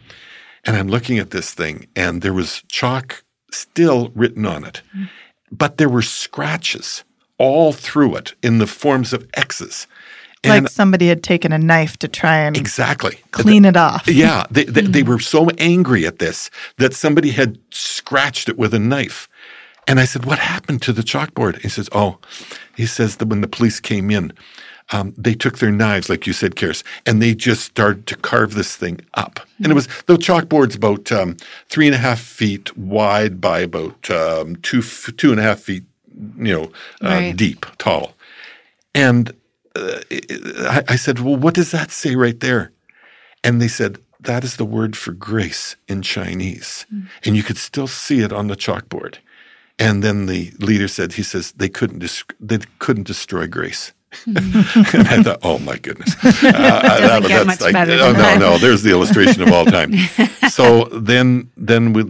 And 0.65 0.77
I'm 0.77 0.89
looking 0.89 1.19
at 1.19 1.31
this 1.31 1.53
thing, 1.53 1.89
and 1.97 2.23
there 2.23 2.33
was 2.33 2.63
chalk 2.69 3.25
still 3.51 4.11
written 4.15 4.47
on 4.47 4.65
it, 4.65 4.83
mm. 4.97 5.11
But 5.53 5.77
there 5.77 5.89
were 5.89 6.03
scratches 6.03 7.05
all 7.39 7.73
through 7.73 8.17
it 8.17 8.35
in 8.43 8.59
the 8.59 8.67
forms 8.67 9.13
of 9.13 9.29
X's. 9.35 9.87
And 10.45 10.65
like 10.65 10.73
somebody 10.73 11.07
had 11.07 11.23
taken 11.23 11.53
a 11.53 11.59
knife 11.59 11.97
to 11.99 12.09
try 12.09 12.39
and 12.39 12.57
exactly 12.57 13.21
clean 13.31 13.65
it 13.65 13.77
off. 13.77 14.09
Yeah, 14.09 14.45
they, 14.51 14.65
they, 14.65 14.81
they, 14.81 15.03
mm. 15.03 15.09
were 15.09 15.21
so 15.21 15.49
angry 15.59 16.05
at 16.05 16.19
this 16.19 16.51
that 16.79 16.95
somebody 16.95 17.31
had 17.31 17.59
scratched 17.71 18.49
it 18.49 18.59
with 18.59 18.75
a 18.75 18.79
knife. 18.81 19.29
And 19.87 20.01
I 20.01 20.05
said, 20.05 20.25
What 20.25 20.41
happened 20.41 20.83
to 20.83 20.93
the 20.93 21.03
chalkboard? 21.03 21.61
He 21.61 21.69
says, 21.69 21.89
Oh, 21.93 22.19
he 22.77 22.87
says 22.87 23.17
that 23.17 23.29
when 23.29 23.41
the 23.41 23.47
police 23.47 23.79
came 23.79 24.11
in, 24.11 24.33
um, 24.93 25.15
they 25.17 25.35
took 25.35 25.59
their 25.59 25.71
knives, 25.71 26.09
like 26.09 26.27
you 26.27 26.33
said, 26.33 26.55
Karis, 26.55 26.83
and 27.07 27.21
they 27.21 27.35
just 27.35 27.65
started 27.65 28.07
to 28.09 28.17
carve 28.17 28.55
this 28.55 28.77
thing 28.77 29.01
up. 29.15 29.35
Mm-hmm. 29.35 29.65
And 29.65 29.73
it 29.73 29.75
was 29.75 29.87
the 30.07 30.17
chalkboard's 30.17 30.77
about 30.77 31.11
um, 31.11 31.37
three 31.69 31.87
and 31.87 31.95
a 31.95 31.99
half 31.99 32.21
feet 32.21 32.77
wide 32.77 33.41
by 33.41 33.61
about 33.61 34.11
um, 34.11 34.57
two 34.57 34.83
two 34.83 35.31
and 35.31 35.41
a 35.41 35.43
half 35.43 35.61
feet, 35.61 35.85
you 36.37 36.53
know, 36.53 36.65
uh, 37.03 37.09
right. 37.09 37.37
deep, 37.37 37.67
tall. 37.79 38.15
And 38.95 39.33
uh, 39.75 40.01
I, 40.11 40.83
I 40.89 40.97
said, 40.97 41.21
"Well, 41.21 41.37
what 41.37 41.55
does 41.55 41.71
that 41.71 41.91
say 41.91 42.15
right 42.15 42.39
there?" 42.41 42.73
And 43.43 43.61
they 43.61 43.69
said, 43.69 43.99
"That 44.21 44.45
is 44.45 44.57
the 44.57 44.65
word 44.65 44.97
for 44.97 45.13
grace 45.13 45.77
in 45.89 46.03
Chinese," 46.03 46.87
mm-hmm. 46.93 47.07
and 47.25 47.37
you 47.37 47.43
could 47.43 47.59
still 47.59 47.89
see 47.89 48.21
it 48.21 48.33
on 48.33 48.49
the 48.49 48.57
chalkboard. 48.57 49.17
And 49.79 50.03
then 50.03 50.27
the 50.27 50.53
leader 50.61 50.87
said, 50.87 51.15
he 51.15 51.25
says, 51.25 51.51
they 51.53 51.69
couldn't, 51.69 52.05
they 52.39 52.59
couldn't 52.79 53.07
destroy 53.07 53.49
grace. 53.49 53.93
And 54.27 55.09
I 55.09 55.23
thought, 55.23 55.41
oh 55.43 55.59
my 55.59 55.79
goodness. 55.79 56.15
Uh, 56.43 57.21
that, 57.21 57.23
get 57.29 57.47
much 57.47 57.61
like, 57.61 57.75
oh, 57.75 58.13
no, 58.13 58.39
no, 58.39 58.59
there's 58.59 58.83
the 58.83 58.91
illustration 58.91 59.43
of 59.43 59.53
all 59.53 59.65
time. 59.65 59.93
so 60.51 60.85
then, 60.87 61.51
then 61.57 61.93
we, 61.93 62.05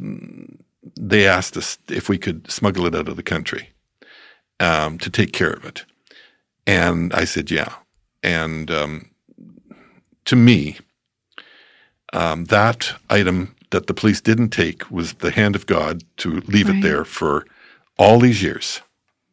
they 0.99 1.26
asked 1.26 1.56
us 1.56 1.78
if 1.88 2.09
we 2.09 2.18
could 2.18 2.50
smuggle 2.50 2.87
it 2.87 2.94
out 2.94 3.09
of 3.09 3.16
the 3.16 3.23
country 3.23 3.71
um, 4.61 4.99
to 4.99 5.11
take 5.11 5.32
care 5.32 5.52
of 5.52 5.64
it. 5.64 5.85
And 6.66 7.12
I 7.12 7.25
said, 7.25 7.50
yeah. 7.50 7.75
And 8.23 8.71
um, 8.71 9.11
to 10.26 10.37
me, 10.37 10.78
um, 12.12 12.47
that 12.47 12.94
item 13.11 13.54
that 13.71 13.87
the 13.87 13.94
police 13.94 14.21
didn't 14.21 14.50
take 14.50 14.90
was 14.90 15.14
the 15.14 15.30
hand 15.30 15.56
of 15.56 15.66
God 15.66 16.02
to 16.18 16.40
leave 16.42 16.68
right. 16.68 16.78
it 16.78 16.82
there 16.82 17.04
for 17.04 17.47
all 17.99 18.21
these 18.21 18.42
years. 18.42 18.82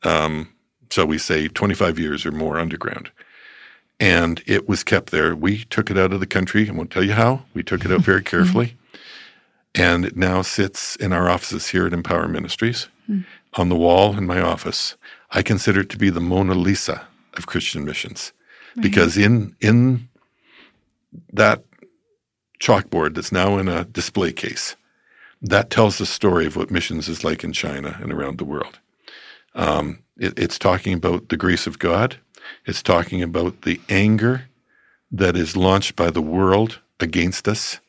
Um, 0.03 0.49
so 0.89 1.05
we 1.05 1.17
say 1.17 1.47
25 1.47 1.99
years 1.99 2.25
or 2.25 2.31
more 2.31 2.59
underground. 2.59 3.11
And 3.99 4.41
it 4.47 4.67
was 4.69 4.83
kept 4.83 5.11
there. 5.11 5.35
We 5.35 5.65
took 5.65 5.91
it 5.91 5.97
out 5.97 6.13
of 6.13 6.19
the 6.19 6.27
country. 6.27 6.69
I 6.69 6.71
won't 6.71 6.91
tell 6.91 7.03
you 7.03 7.13
how. 7.13 7.43
We 7.53 7.63
took 7.63 7.83
it 7.83 7.91
out 7.91 8.01
very 8.01 8.23
carefully. 8.33 8.75
and 9.75 10.05
it 10.05 10.17
now 10.17 10.41
sits 10.41 10.95
in 10.95 11.13
our 11.13 11.29
offices 11.29 11.67
here 11.67 11.85
at 11.85 11.93
Empower 11.93 12.27
Ministries 12.27 12.87
mm. 13.09 13.25
on 13.55 13.69
the 13.69 13.75
wall 13.75 14.17
in 14.17 14.25
my 14.25 14.41
office. 14.41 14.95
I 15.31 15.41
consider 15.43 15.81
it 15.81 15.89
to 15.89 15.97
be 15.97 16.09
the 16.09 16.21
Mona 16.21 16.55
Lisa 16.55 17.05
of 17.35 17.45
Christian 17.45 17.85
missions 17.85 18.33
right. 18.75 18.83
because 18.83 19.15
in 19.15 19.55
in 19.61 20.09
that 21.33 21.63
chalkboard 22.59 23.15
that's 23.15 23.31
now 23.31 23.57
in 23.57 23.67
a 23.67 23.85
display 23.85 24.31
case. 24.31 24.75
That 25.41 25.69
tells 25.69 25.97
the 25.97 26.05
story 26.05 26.45
of 26.45 26.55
what 26.55 26.69
missions 26.71 27.07
is 27.07 27.23
like 27.23 27.43
in 27.43 27.53
China 27.53 27.97
and 28.01 28.11
around 28.11 28.37
the 28.37 28.45
world. 28.45 28.79
Um, 29.55 29.99
it, 30.17 30.37
it's 30.37 30.59
talking 30.59 30.93
about 30.93 31.29
the 31.29 31.37
grace 31.37 31.67
of 31.67 31.79
God. 31.79 32.17
It's 32.65 32.81
talking 32.81 33.21
about 33.21 33.63
the 33.63 33.79
anger 33.89 34.43
that 35.11 35.35
is 35.35 35.57
launched 35.57 35.95
by 35.95 36.09
the 36.09 36.21
world 36.21 36.79
against 36.99 37.47
us. 37.47 37.79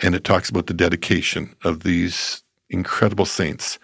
And 0.00 0.14
it 0.14 0.24
talks 0.24 0.50
about 0.50 0.66
the 0.66 0.74
dedication 0.74 1.54
of 1.62 1.82
these 1.82 2.42
incredible 2.68 3.26
saints 3.26 3.78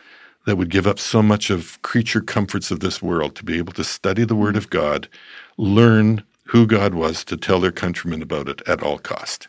that 0.46 0.56
would 0.56 0.70
give 0.70 0.86
up 0.86 0.98
so 0.98 1.22
much 1.22 1.50
of 1.50 1.80
creature 1.82 2.20
comforts 2.20 2.70
of 2.70 2.80
this 2.80 3.00
world 3.00 3.36
to 3.36 3.44
be 3.44 3.58
able 3.58 3.72
to 3.74 3.84
study 3.84 4.24
the 4.24 4.34
Word 4.34 4.56
of 4.56 4.70
God, 4.70 5.08
learn 5.56 6.24
who 6.44 6.66
God 6.66 6.94
was, 6.94 7.24
to 7.26 7.36
tell 7.36 7.60
their 7.60 7.70
countrymen 7.70 8.22
about 8.22 8.48
it 8.48 8.60
at 8.66 8.82
all 8.82 8.98
cost 8.98 9.48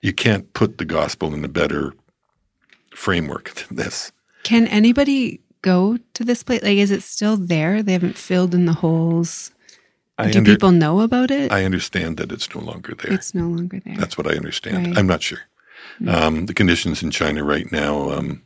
you 0.00 0.12
can't 0.12 0.52
put 0.54 0.78
the 0.78 0.84
gospel 0.84 1.34
in 1.34 1.44
a 1.44 1.48
better 1.48 1.94
framework 2.94 3.50
than 3.54 3.76
this. 3.76 4.12
Can 4.42 4.66
anybody 4.68 5.40
go 5.62 5.98
to 6.14 6.24
this 6.24 6.42
place? 6.42 6.62
Like, 6.62 6.78
is 6.78 6.90
it 6.90 7.02
still 7.02 7.36
there? 7.36 7.82
They 7.82 7.92
haven't 7.92 8.18
filled 8.18 8.54
in 8.54 8.66
the 8.66 8.72
holes. 8.72 9.50
I 10.18 10.30
Do 10.30 10.38
under, 10.38 10.52
people 10.52 10.70
know 10.70 11.00
about 11.00 11.30
it? 11.30 11.50
I 11.50 11.64
understand 11.64 12.18
that 12.18 12.30
it's 12.30 12.54
no 12.54 12.60
longer 12.60 12.94
there. 12.94 13.12
It's 13.12 13.34
no 13.34 13.48
longer 13.48 13.80
there. 13.84 13.96
That's 13.96 14.18
what 14.18 14.26
I 14.26 14.36
understand. 14.36 14.88
Right. 14.88 14.98
I'm 14.98 15.06
not 15.06 15.22
sure. 15.22 15.40
Mm-hmm. 16.00 16.08
Um, 16.08 16.46
the 16.46 16.54
conditions 16.54 17.02
in 17.02 17.10
China 17.10 17.42
right 17.42 17.70
now, 17.72 18.10
um, 18.10 18.42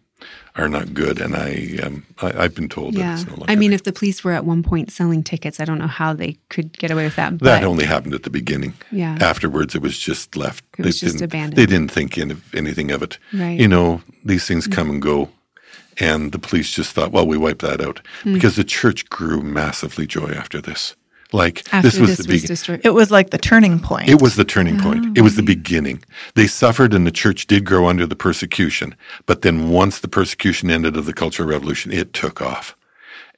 are 0.56 0.68
not 0.68 0.94
good, 0.94 1.20
and 1.20 1.34
I, 1.34 1.78
um, 1.82 2.06
I 2.22 2.42
have 2.42 2.54
been 2.54 2.68
told 2.68 2.94
yeah. 2.94 3.16
that 3.16 3.20
it's 3.20 3.28
no 3.28 3.34
longer. 3.34 3.50
I 3.50 3.56
mean, 3.56 3.72
if 3.72 3.82
the 3.82 3.92
police 3.92 4.22
were 4.22 4.30
at 4.32 4.44
one 4.44 4.62
point 4.62 4.92
selling 4.92 5.24
tickets, 5.24 5.58
I 5.58 5.64
don't 5.64 5.78
know 5.78 5.88
how 5.88 6.12
they 6.12 6.36
could 6.48 6.78
get 6.78 6.92
away 6.92 7.04
with 7.04 7.16
that. 7.16 7.40
That 7.40 7.64
only 7.64 7.84
happened 7.84 8.14
at 8.14 8.22
the 8.22 8.30
beginning. 8.30 8.74
Yeah. 8.92 9.18
Afterwards, 9.20 9.74
it 9.74 9.82
was 9.82 9.98
just 9.98 10.36
left. 10.36 10.64
It 10.78 10.84
was 10.84 11.00
they 11.00 11.08
just 11.08 11.22
abandoned. 11.22 11.56
They 11.56 11.66
didn't 11.66 11.90
think 11.90 12.16
anything 12.16 12.92
of 12.92 13.02
it. 13.02 13.18
Right. 13.32 13.58
You 13.58 13.66
know, 13.66 14.00
these 14.24 14.46
things 14.46 14.68
come 14.68 14.90
and 14.90 15.02
go. 15.02 15.28
And 15.98 16.32
the 16.32 16.38
police 16.38 16.70
just 16.70 16.92
thought, 16.92 17.12
well, 17.12 17.26
we 17.26 17.36
wipe 17.36 17.60
that 17.60 17.80
out 17.80 18.00
mm. 18.22 18.34
because 18.34 18.56
the 18.56 18.64
church 18.64 19.08
grew 19.10 19.42
massively 19.42 20.06
joy 20.06 20.28
after 20.28 20.60
this. 20.60 20.96
Like 21.32 21.64
After 21.72 21.88
this 21.88 21.98
was 21.98 22.16
this 22.16 22.26
the 22.26 22.32
beginning. 22.32 22.80
It 22.84 22.94
was 22.94 23.10
like 23.10 23.30
the 23.30 23.38
turning 23.38 23.80
point. 23.80 24.08
It 24.08 24.22
was 24.22 24.36
the 24.36 24.44
turning 24.44 24.78
point. 24.78 25.04
Oh, 25.04 25.12
it 25.16 25.22
was 25.22 25.34
the 25.34 25.42
beginning. 25.42 26.02
They 26.34 26.46
suffered, 26.46 26.94
and 26.94 27.04
the 27.04 27.10
church 27.10 27.48
did 27.48 27.64
grow 27.64 27.88
under 27.88 28.06
the 28.06 28.14
persecution. 28.14 28.94
But 29.26 29.42
then, 29.42 29.68
once 29.68 29.98
the 29.98 30.06
persecution 30.06 30.70
ended 30.70 30.96
of 30.96 31.06
the 31.06 31.12
Cultural 31.12 31.48
Revolution, 31.48 31.90
it 31.90 32.12
took 32.12 32.40
off, 32.40 32.76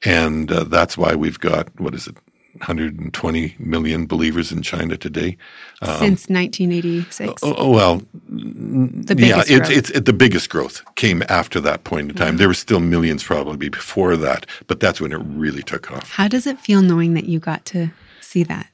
and 0.05 0.51
uh, 0.51 0.65
that's 0.65 0.95
why 0.95 1.15
we've 1.15 1.39
got 1.39 1.67
what 1.79 1.95
is 1.95 2.05
it, 2.05 2.17
120 2.59 3.55
million 3.59 4.05
believers 4.05 4.51
in 4.51 4.61
China 4.61 4.97
today. 4.97 5.37
Um, 5.81 5.97
Since 5.97 6.27
1986. 6.29 7.43
Oh, 7.43 7.55
oh, 7.57 7.69
well, 7.69 8.01
the 8.27 9.15
biggest 9.15 9.49
yeah, 9.49 9.57
it's 9.67 9.89
it, 9.89 10.05
the 10.05 10.13
biggest 10.13 10.49
growth 10.49 10.83
came 10.95 11.23
after 11.29 11.59
that 11.61 11.83
point 11.83 12.11
in 12.11 12.15
time. 12.15 12.33
Yeah. 12.33 12.39
There 12.39 12.47
were 12.47 12.53
still 12.53 12.79
millions 12.79 13.23
probably 13.23 13.69
before 13.69 14.17
that, 14.17 14.45
but 14.67 14.79
that's 14.79 14.99
when 15.01 15.11
it 15.11 15.17
really 15.17 15.63
took 15.63 15.91
off. 15.91 16.11
How 16.11 16.27
does 16.27 16.47
it 16.47 16.59
feel 16.59 16.81
knowing 16.81 17.13
that 17.13 17.25
you 17.25 17.39
got 17.39 17.65
to 17.65 17.91
see 18.21 18.43
that? 18.43 18.67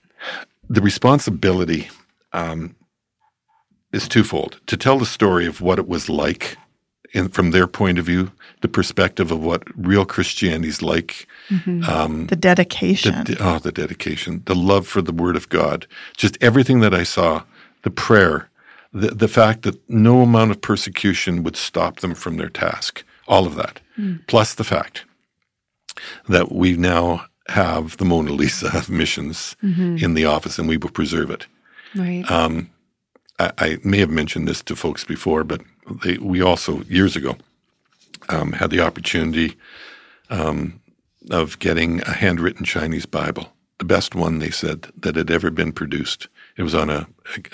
The 0.69 0.81
responsibility 0.81 1.89
um, 2.31 2.75
is 3.91 4.07
twofold 4.07 4.59
to 4.67 4.77
tell 4.77 4.97
the 4.97 5.05
story 5.05 5.45
of 5.45 5.61
what 5.61 5.79
it 5.79 5.87
was 5.87 6.09
like 6.09 6.57
in, 7.13 7.29
from 7.29 7.51
their 7.51 7.67
point 7.67 7.97
of 7.99 8.05
view, 8.05 8.31
the 8.61 8.67
perspective 8.67 9.31
of 9.31 9.43
what 9.43 9.63
real 9.75 10.05
Christianity 10.05 10.67
is 10.69 10.81
like. 10.81 11.27
Um, 11.87 12.27
The 12.27 12.35
dedication. 12.35 13.23
the, 13.25 13.37
oh, 13.39 13.59
the 13.59 13.71
dedication, 13.71 14.41
the 14.45 14.55
love 14.55 14.87
for 14.87 15.01
the 15.01 15.13
Word 15.13 15.35
of 15.35 15.47
God, 15.49 15.87
just 16.17 16.37
everything 16.41 16.79
that 16.81 16.93
I 16.93 17.03
saw, 17.03 17.43
the 17.83 17.91
prayer, 17.91 18.49
the, 18.91 19.09
the 19.09 19.27
fact 19.27 19.61
that 19.61 19.77
no 19.89 20.21
amount 20.21 20.51
of 20.51 20.61
persecution 20.61 21.43
would 21.43 21.55
stop 21.55 21.99
them 21.99 22.15
from 22.15 22.37
their 22.37 22.49
task, 22.49 23.03
all 23.27 23.45
of 23.45 23.55
that, 23.55 23.79
plus 24.27 24.55
the 24.55 24.63
fact 24.63 25.05
that 26.27 26.51
we 26.51 26.75
now 26.75 27.25
have 27.47 27.97
the 27.97 28.05
Mona 28.05 28.31
Lisa 28.31 28.67
of 28.75 28.89
missions 28.89 29.55
in 29.61 30.13
the 30.15 30.25
office 30.25 30.57
and 30.57 30.67
we 30.67 30.77
will 30.77 30.89
preserve 30.89 31.29
it. 31.29 31.45
Right. 31.95 32.23
Um, 32.31 32.69
I, 33.39 33.51
I 33.59 33.77
may 33.83 33.99
have 33.99 34.09
mentioned 34.09 34.47
this 34.47 34.63
to 34.63 34.75
folks 34.75 35.03
before, 35.03 35.43
but 35.43 35.61
they, 36.03 36.17
we 36.17 36.41
also 36.41 36.81
years 36.83 37.15
ago 37.15 37.35
um, 38.29 38.53
had 38.53 38.69
the 38.69 38.81
opportunity 38.81 39.55
um, 40.29 40.79
of 41.31 41.59
getting 41.59 42.01
a 42.01 42.11
handwritten 42.11 42.65
Chinese 42.65 43.05
Bible, 43.05 43.51
the 43.79 43.85
best 43.85 44.15
one 44.15 44.39
they 44.39 44.49
said 44.51 44.87
that 44.97 45.15
had 45.15 45.31
ever 45.31 45.51
been 45.51 45.71
produced. 45.71 46.27
It 46.57 46.63
was 46.63 46.75
on 46.75 46.89
a 46.89 47.07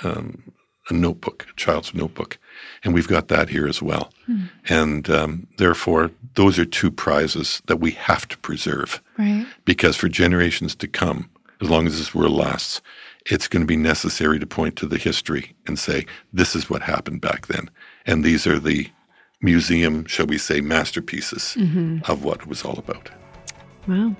a, 0.03 0.07
um, 0.07 0.43
a 0.89 0.93
notebook, 0.93 1.45
a 1.49 1.53
child's 1.55 1.93
notebook, 1.93 2.37
and 2.83 2.93
we've 2.93 3.07
got 3.07 3.27
that 3.27 3.49
here 3.49 3.67
as 3.67 3.81
well. 3.81 4.11
And 4.67 5.09
um, 5.09 5.47
therefore, 5.57 6.11
those 6.35 6.57
are 6.57 6.65
two 6.65 6.91
prizes 6.91 7.61
that 7.67 7.77
we 7.77 7.91
have 7.91 8.27
to 8.29 8.37
preserve 8.39 9.01
right. 9.17 9.45
because 9.65 9.95
for 9.95 10.09
generations 10.09 10.75
to 10.75 10.87
come, 10.87 11.29
as 11.61 11.69
long 11.69 11.87
as 11.87 11.97
this 11.97 12.15
world 12.15 12.33
lasts, 12.33 12.81
it's 13.29 13.47
going 13.47 13.61
to 13.61 13.67
be 13.67 13.77
necessary 13.77 14.39
to 14.39 14.45
point 14.45 14.75
to 14.77 14.87
the 14.87 14.97
history 14.97 15.55
and 15.67 15.79
say, 15.79 16.05
this 16.33 16.55
is 16.55 16.69
what 16.69 16.81
happened 16.81 17.21
back 17.21 17.47
then. 17.47 17.69
And 18.05 18.23
these 18.23 18.45
are 18.45 18.59
the 18.59 18.89
museum, 19.41 20.05
shall 20.05 20.25
we 20.25 20.37
say, 20.37 20.59
masterpieces 20.59 21.55
of 22.07 22.23
what 22.23 22.41
it 22.41 22.47
was 22.47 22.65
all 22.65 22.77
about. 22.77 23.09
Wow. 23.87 24.15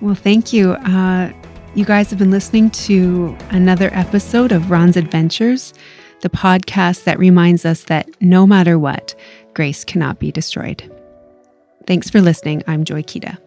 Well, 0.00 0.14
thank 0.14 0.52
you. 0.52 0.72
Uh, 0.72 1.32
you 1.74 1.84
guys 1.84 2.10
have 2.10 2.18
been 2.18 2.30
listening 2.30 2.70
to 2.70 3.36
another 3.50 3.90
episode 3.92 4.50
of 4.50 4.70
Ron's 4.70 4.96
Adventures, 4.96 5.74
the 6.22 6.30
podcast 6.30 7.04
that 7.04 7.18
reminds 7.18 7.64
us 7.64 7.84
that 7.84 8.08
no 8.20 8.46
matter 8.46 8.78
what, 8.78 9.14
grace 9.54 9.84
cannot 9.84 10.18
be 10.18 10.32
destroyed. 10.32 10.90
Thanks 11.86 12.10
for 12.10 12.20
listening. 12.20 12.62
I'm 12.66 12.84
Joy 12.84 13.02
Kita. 13.02 13.38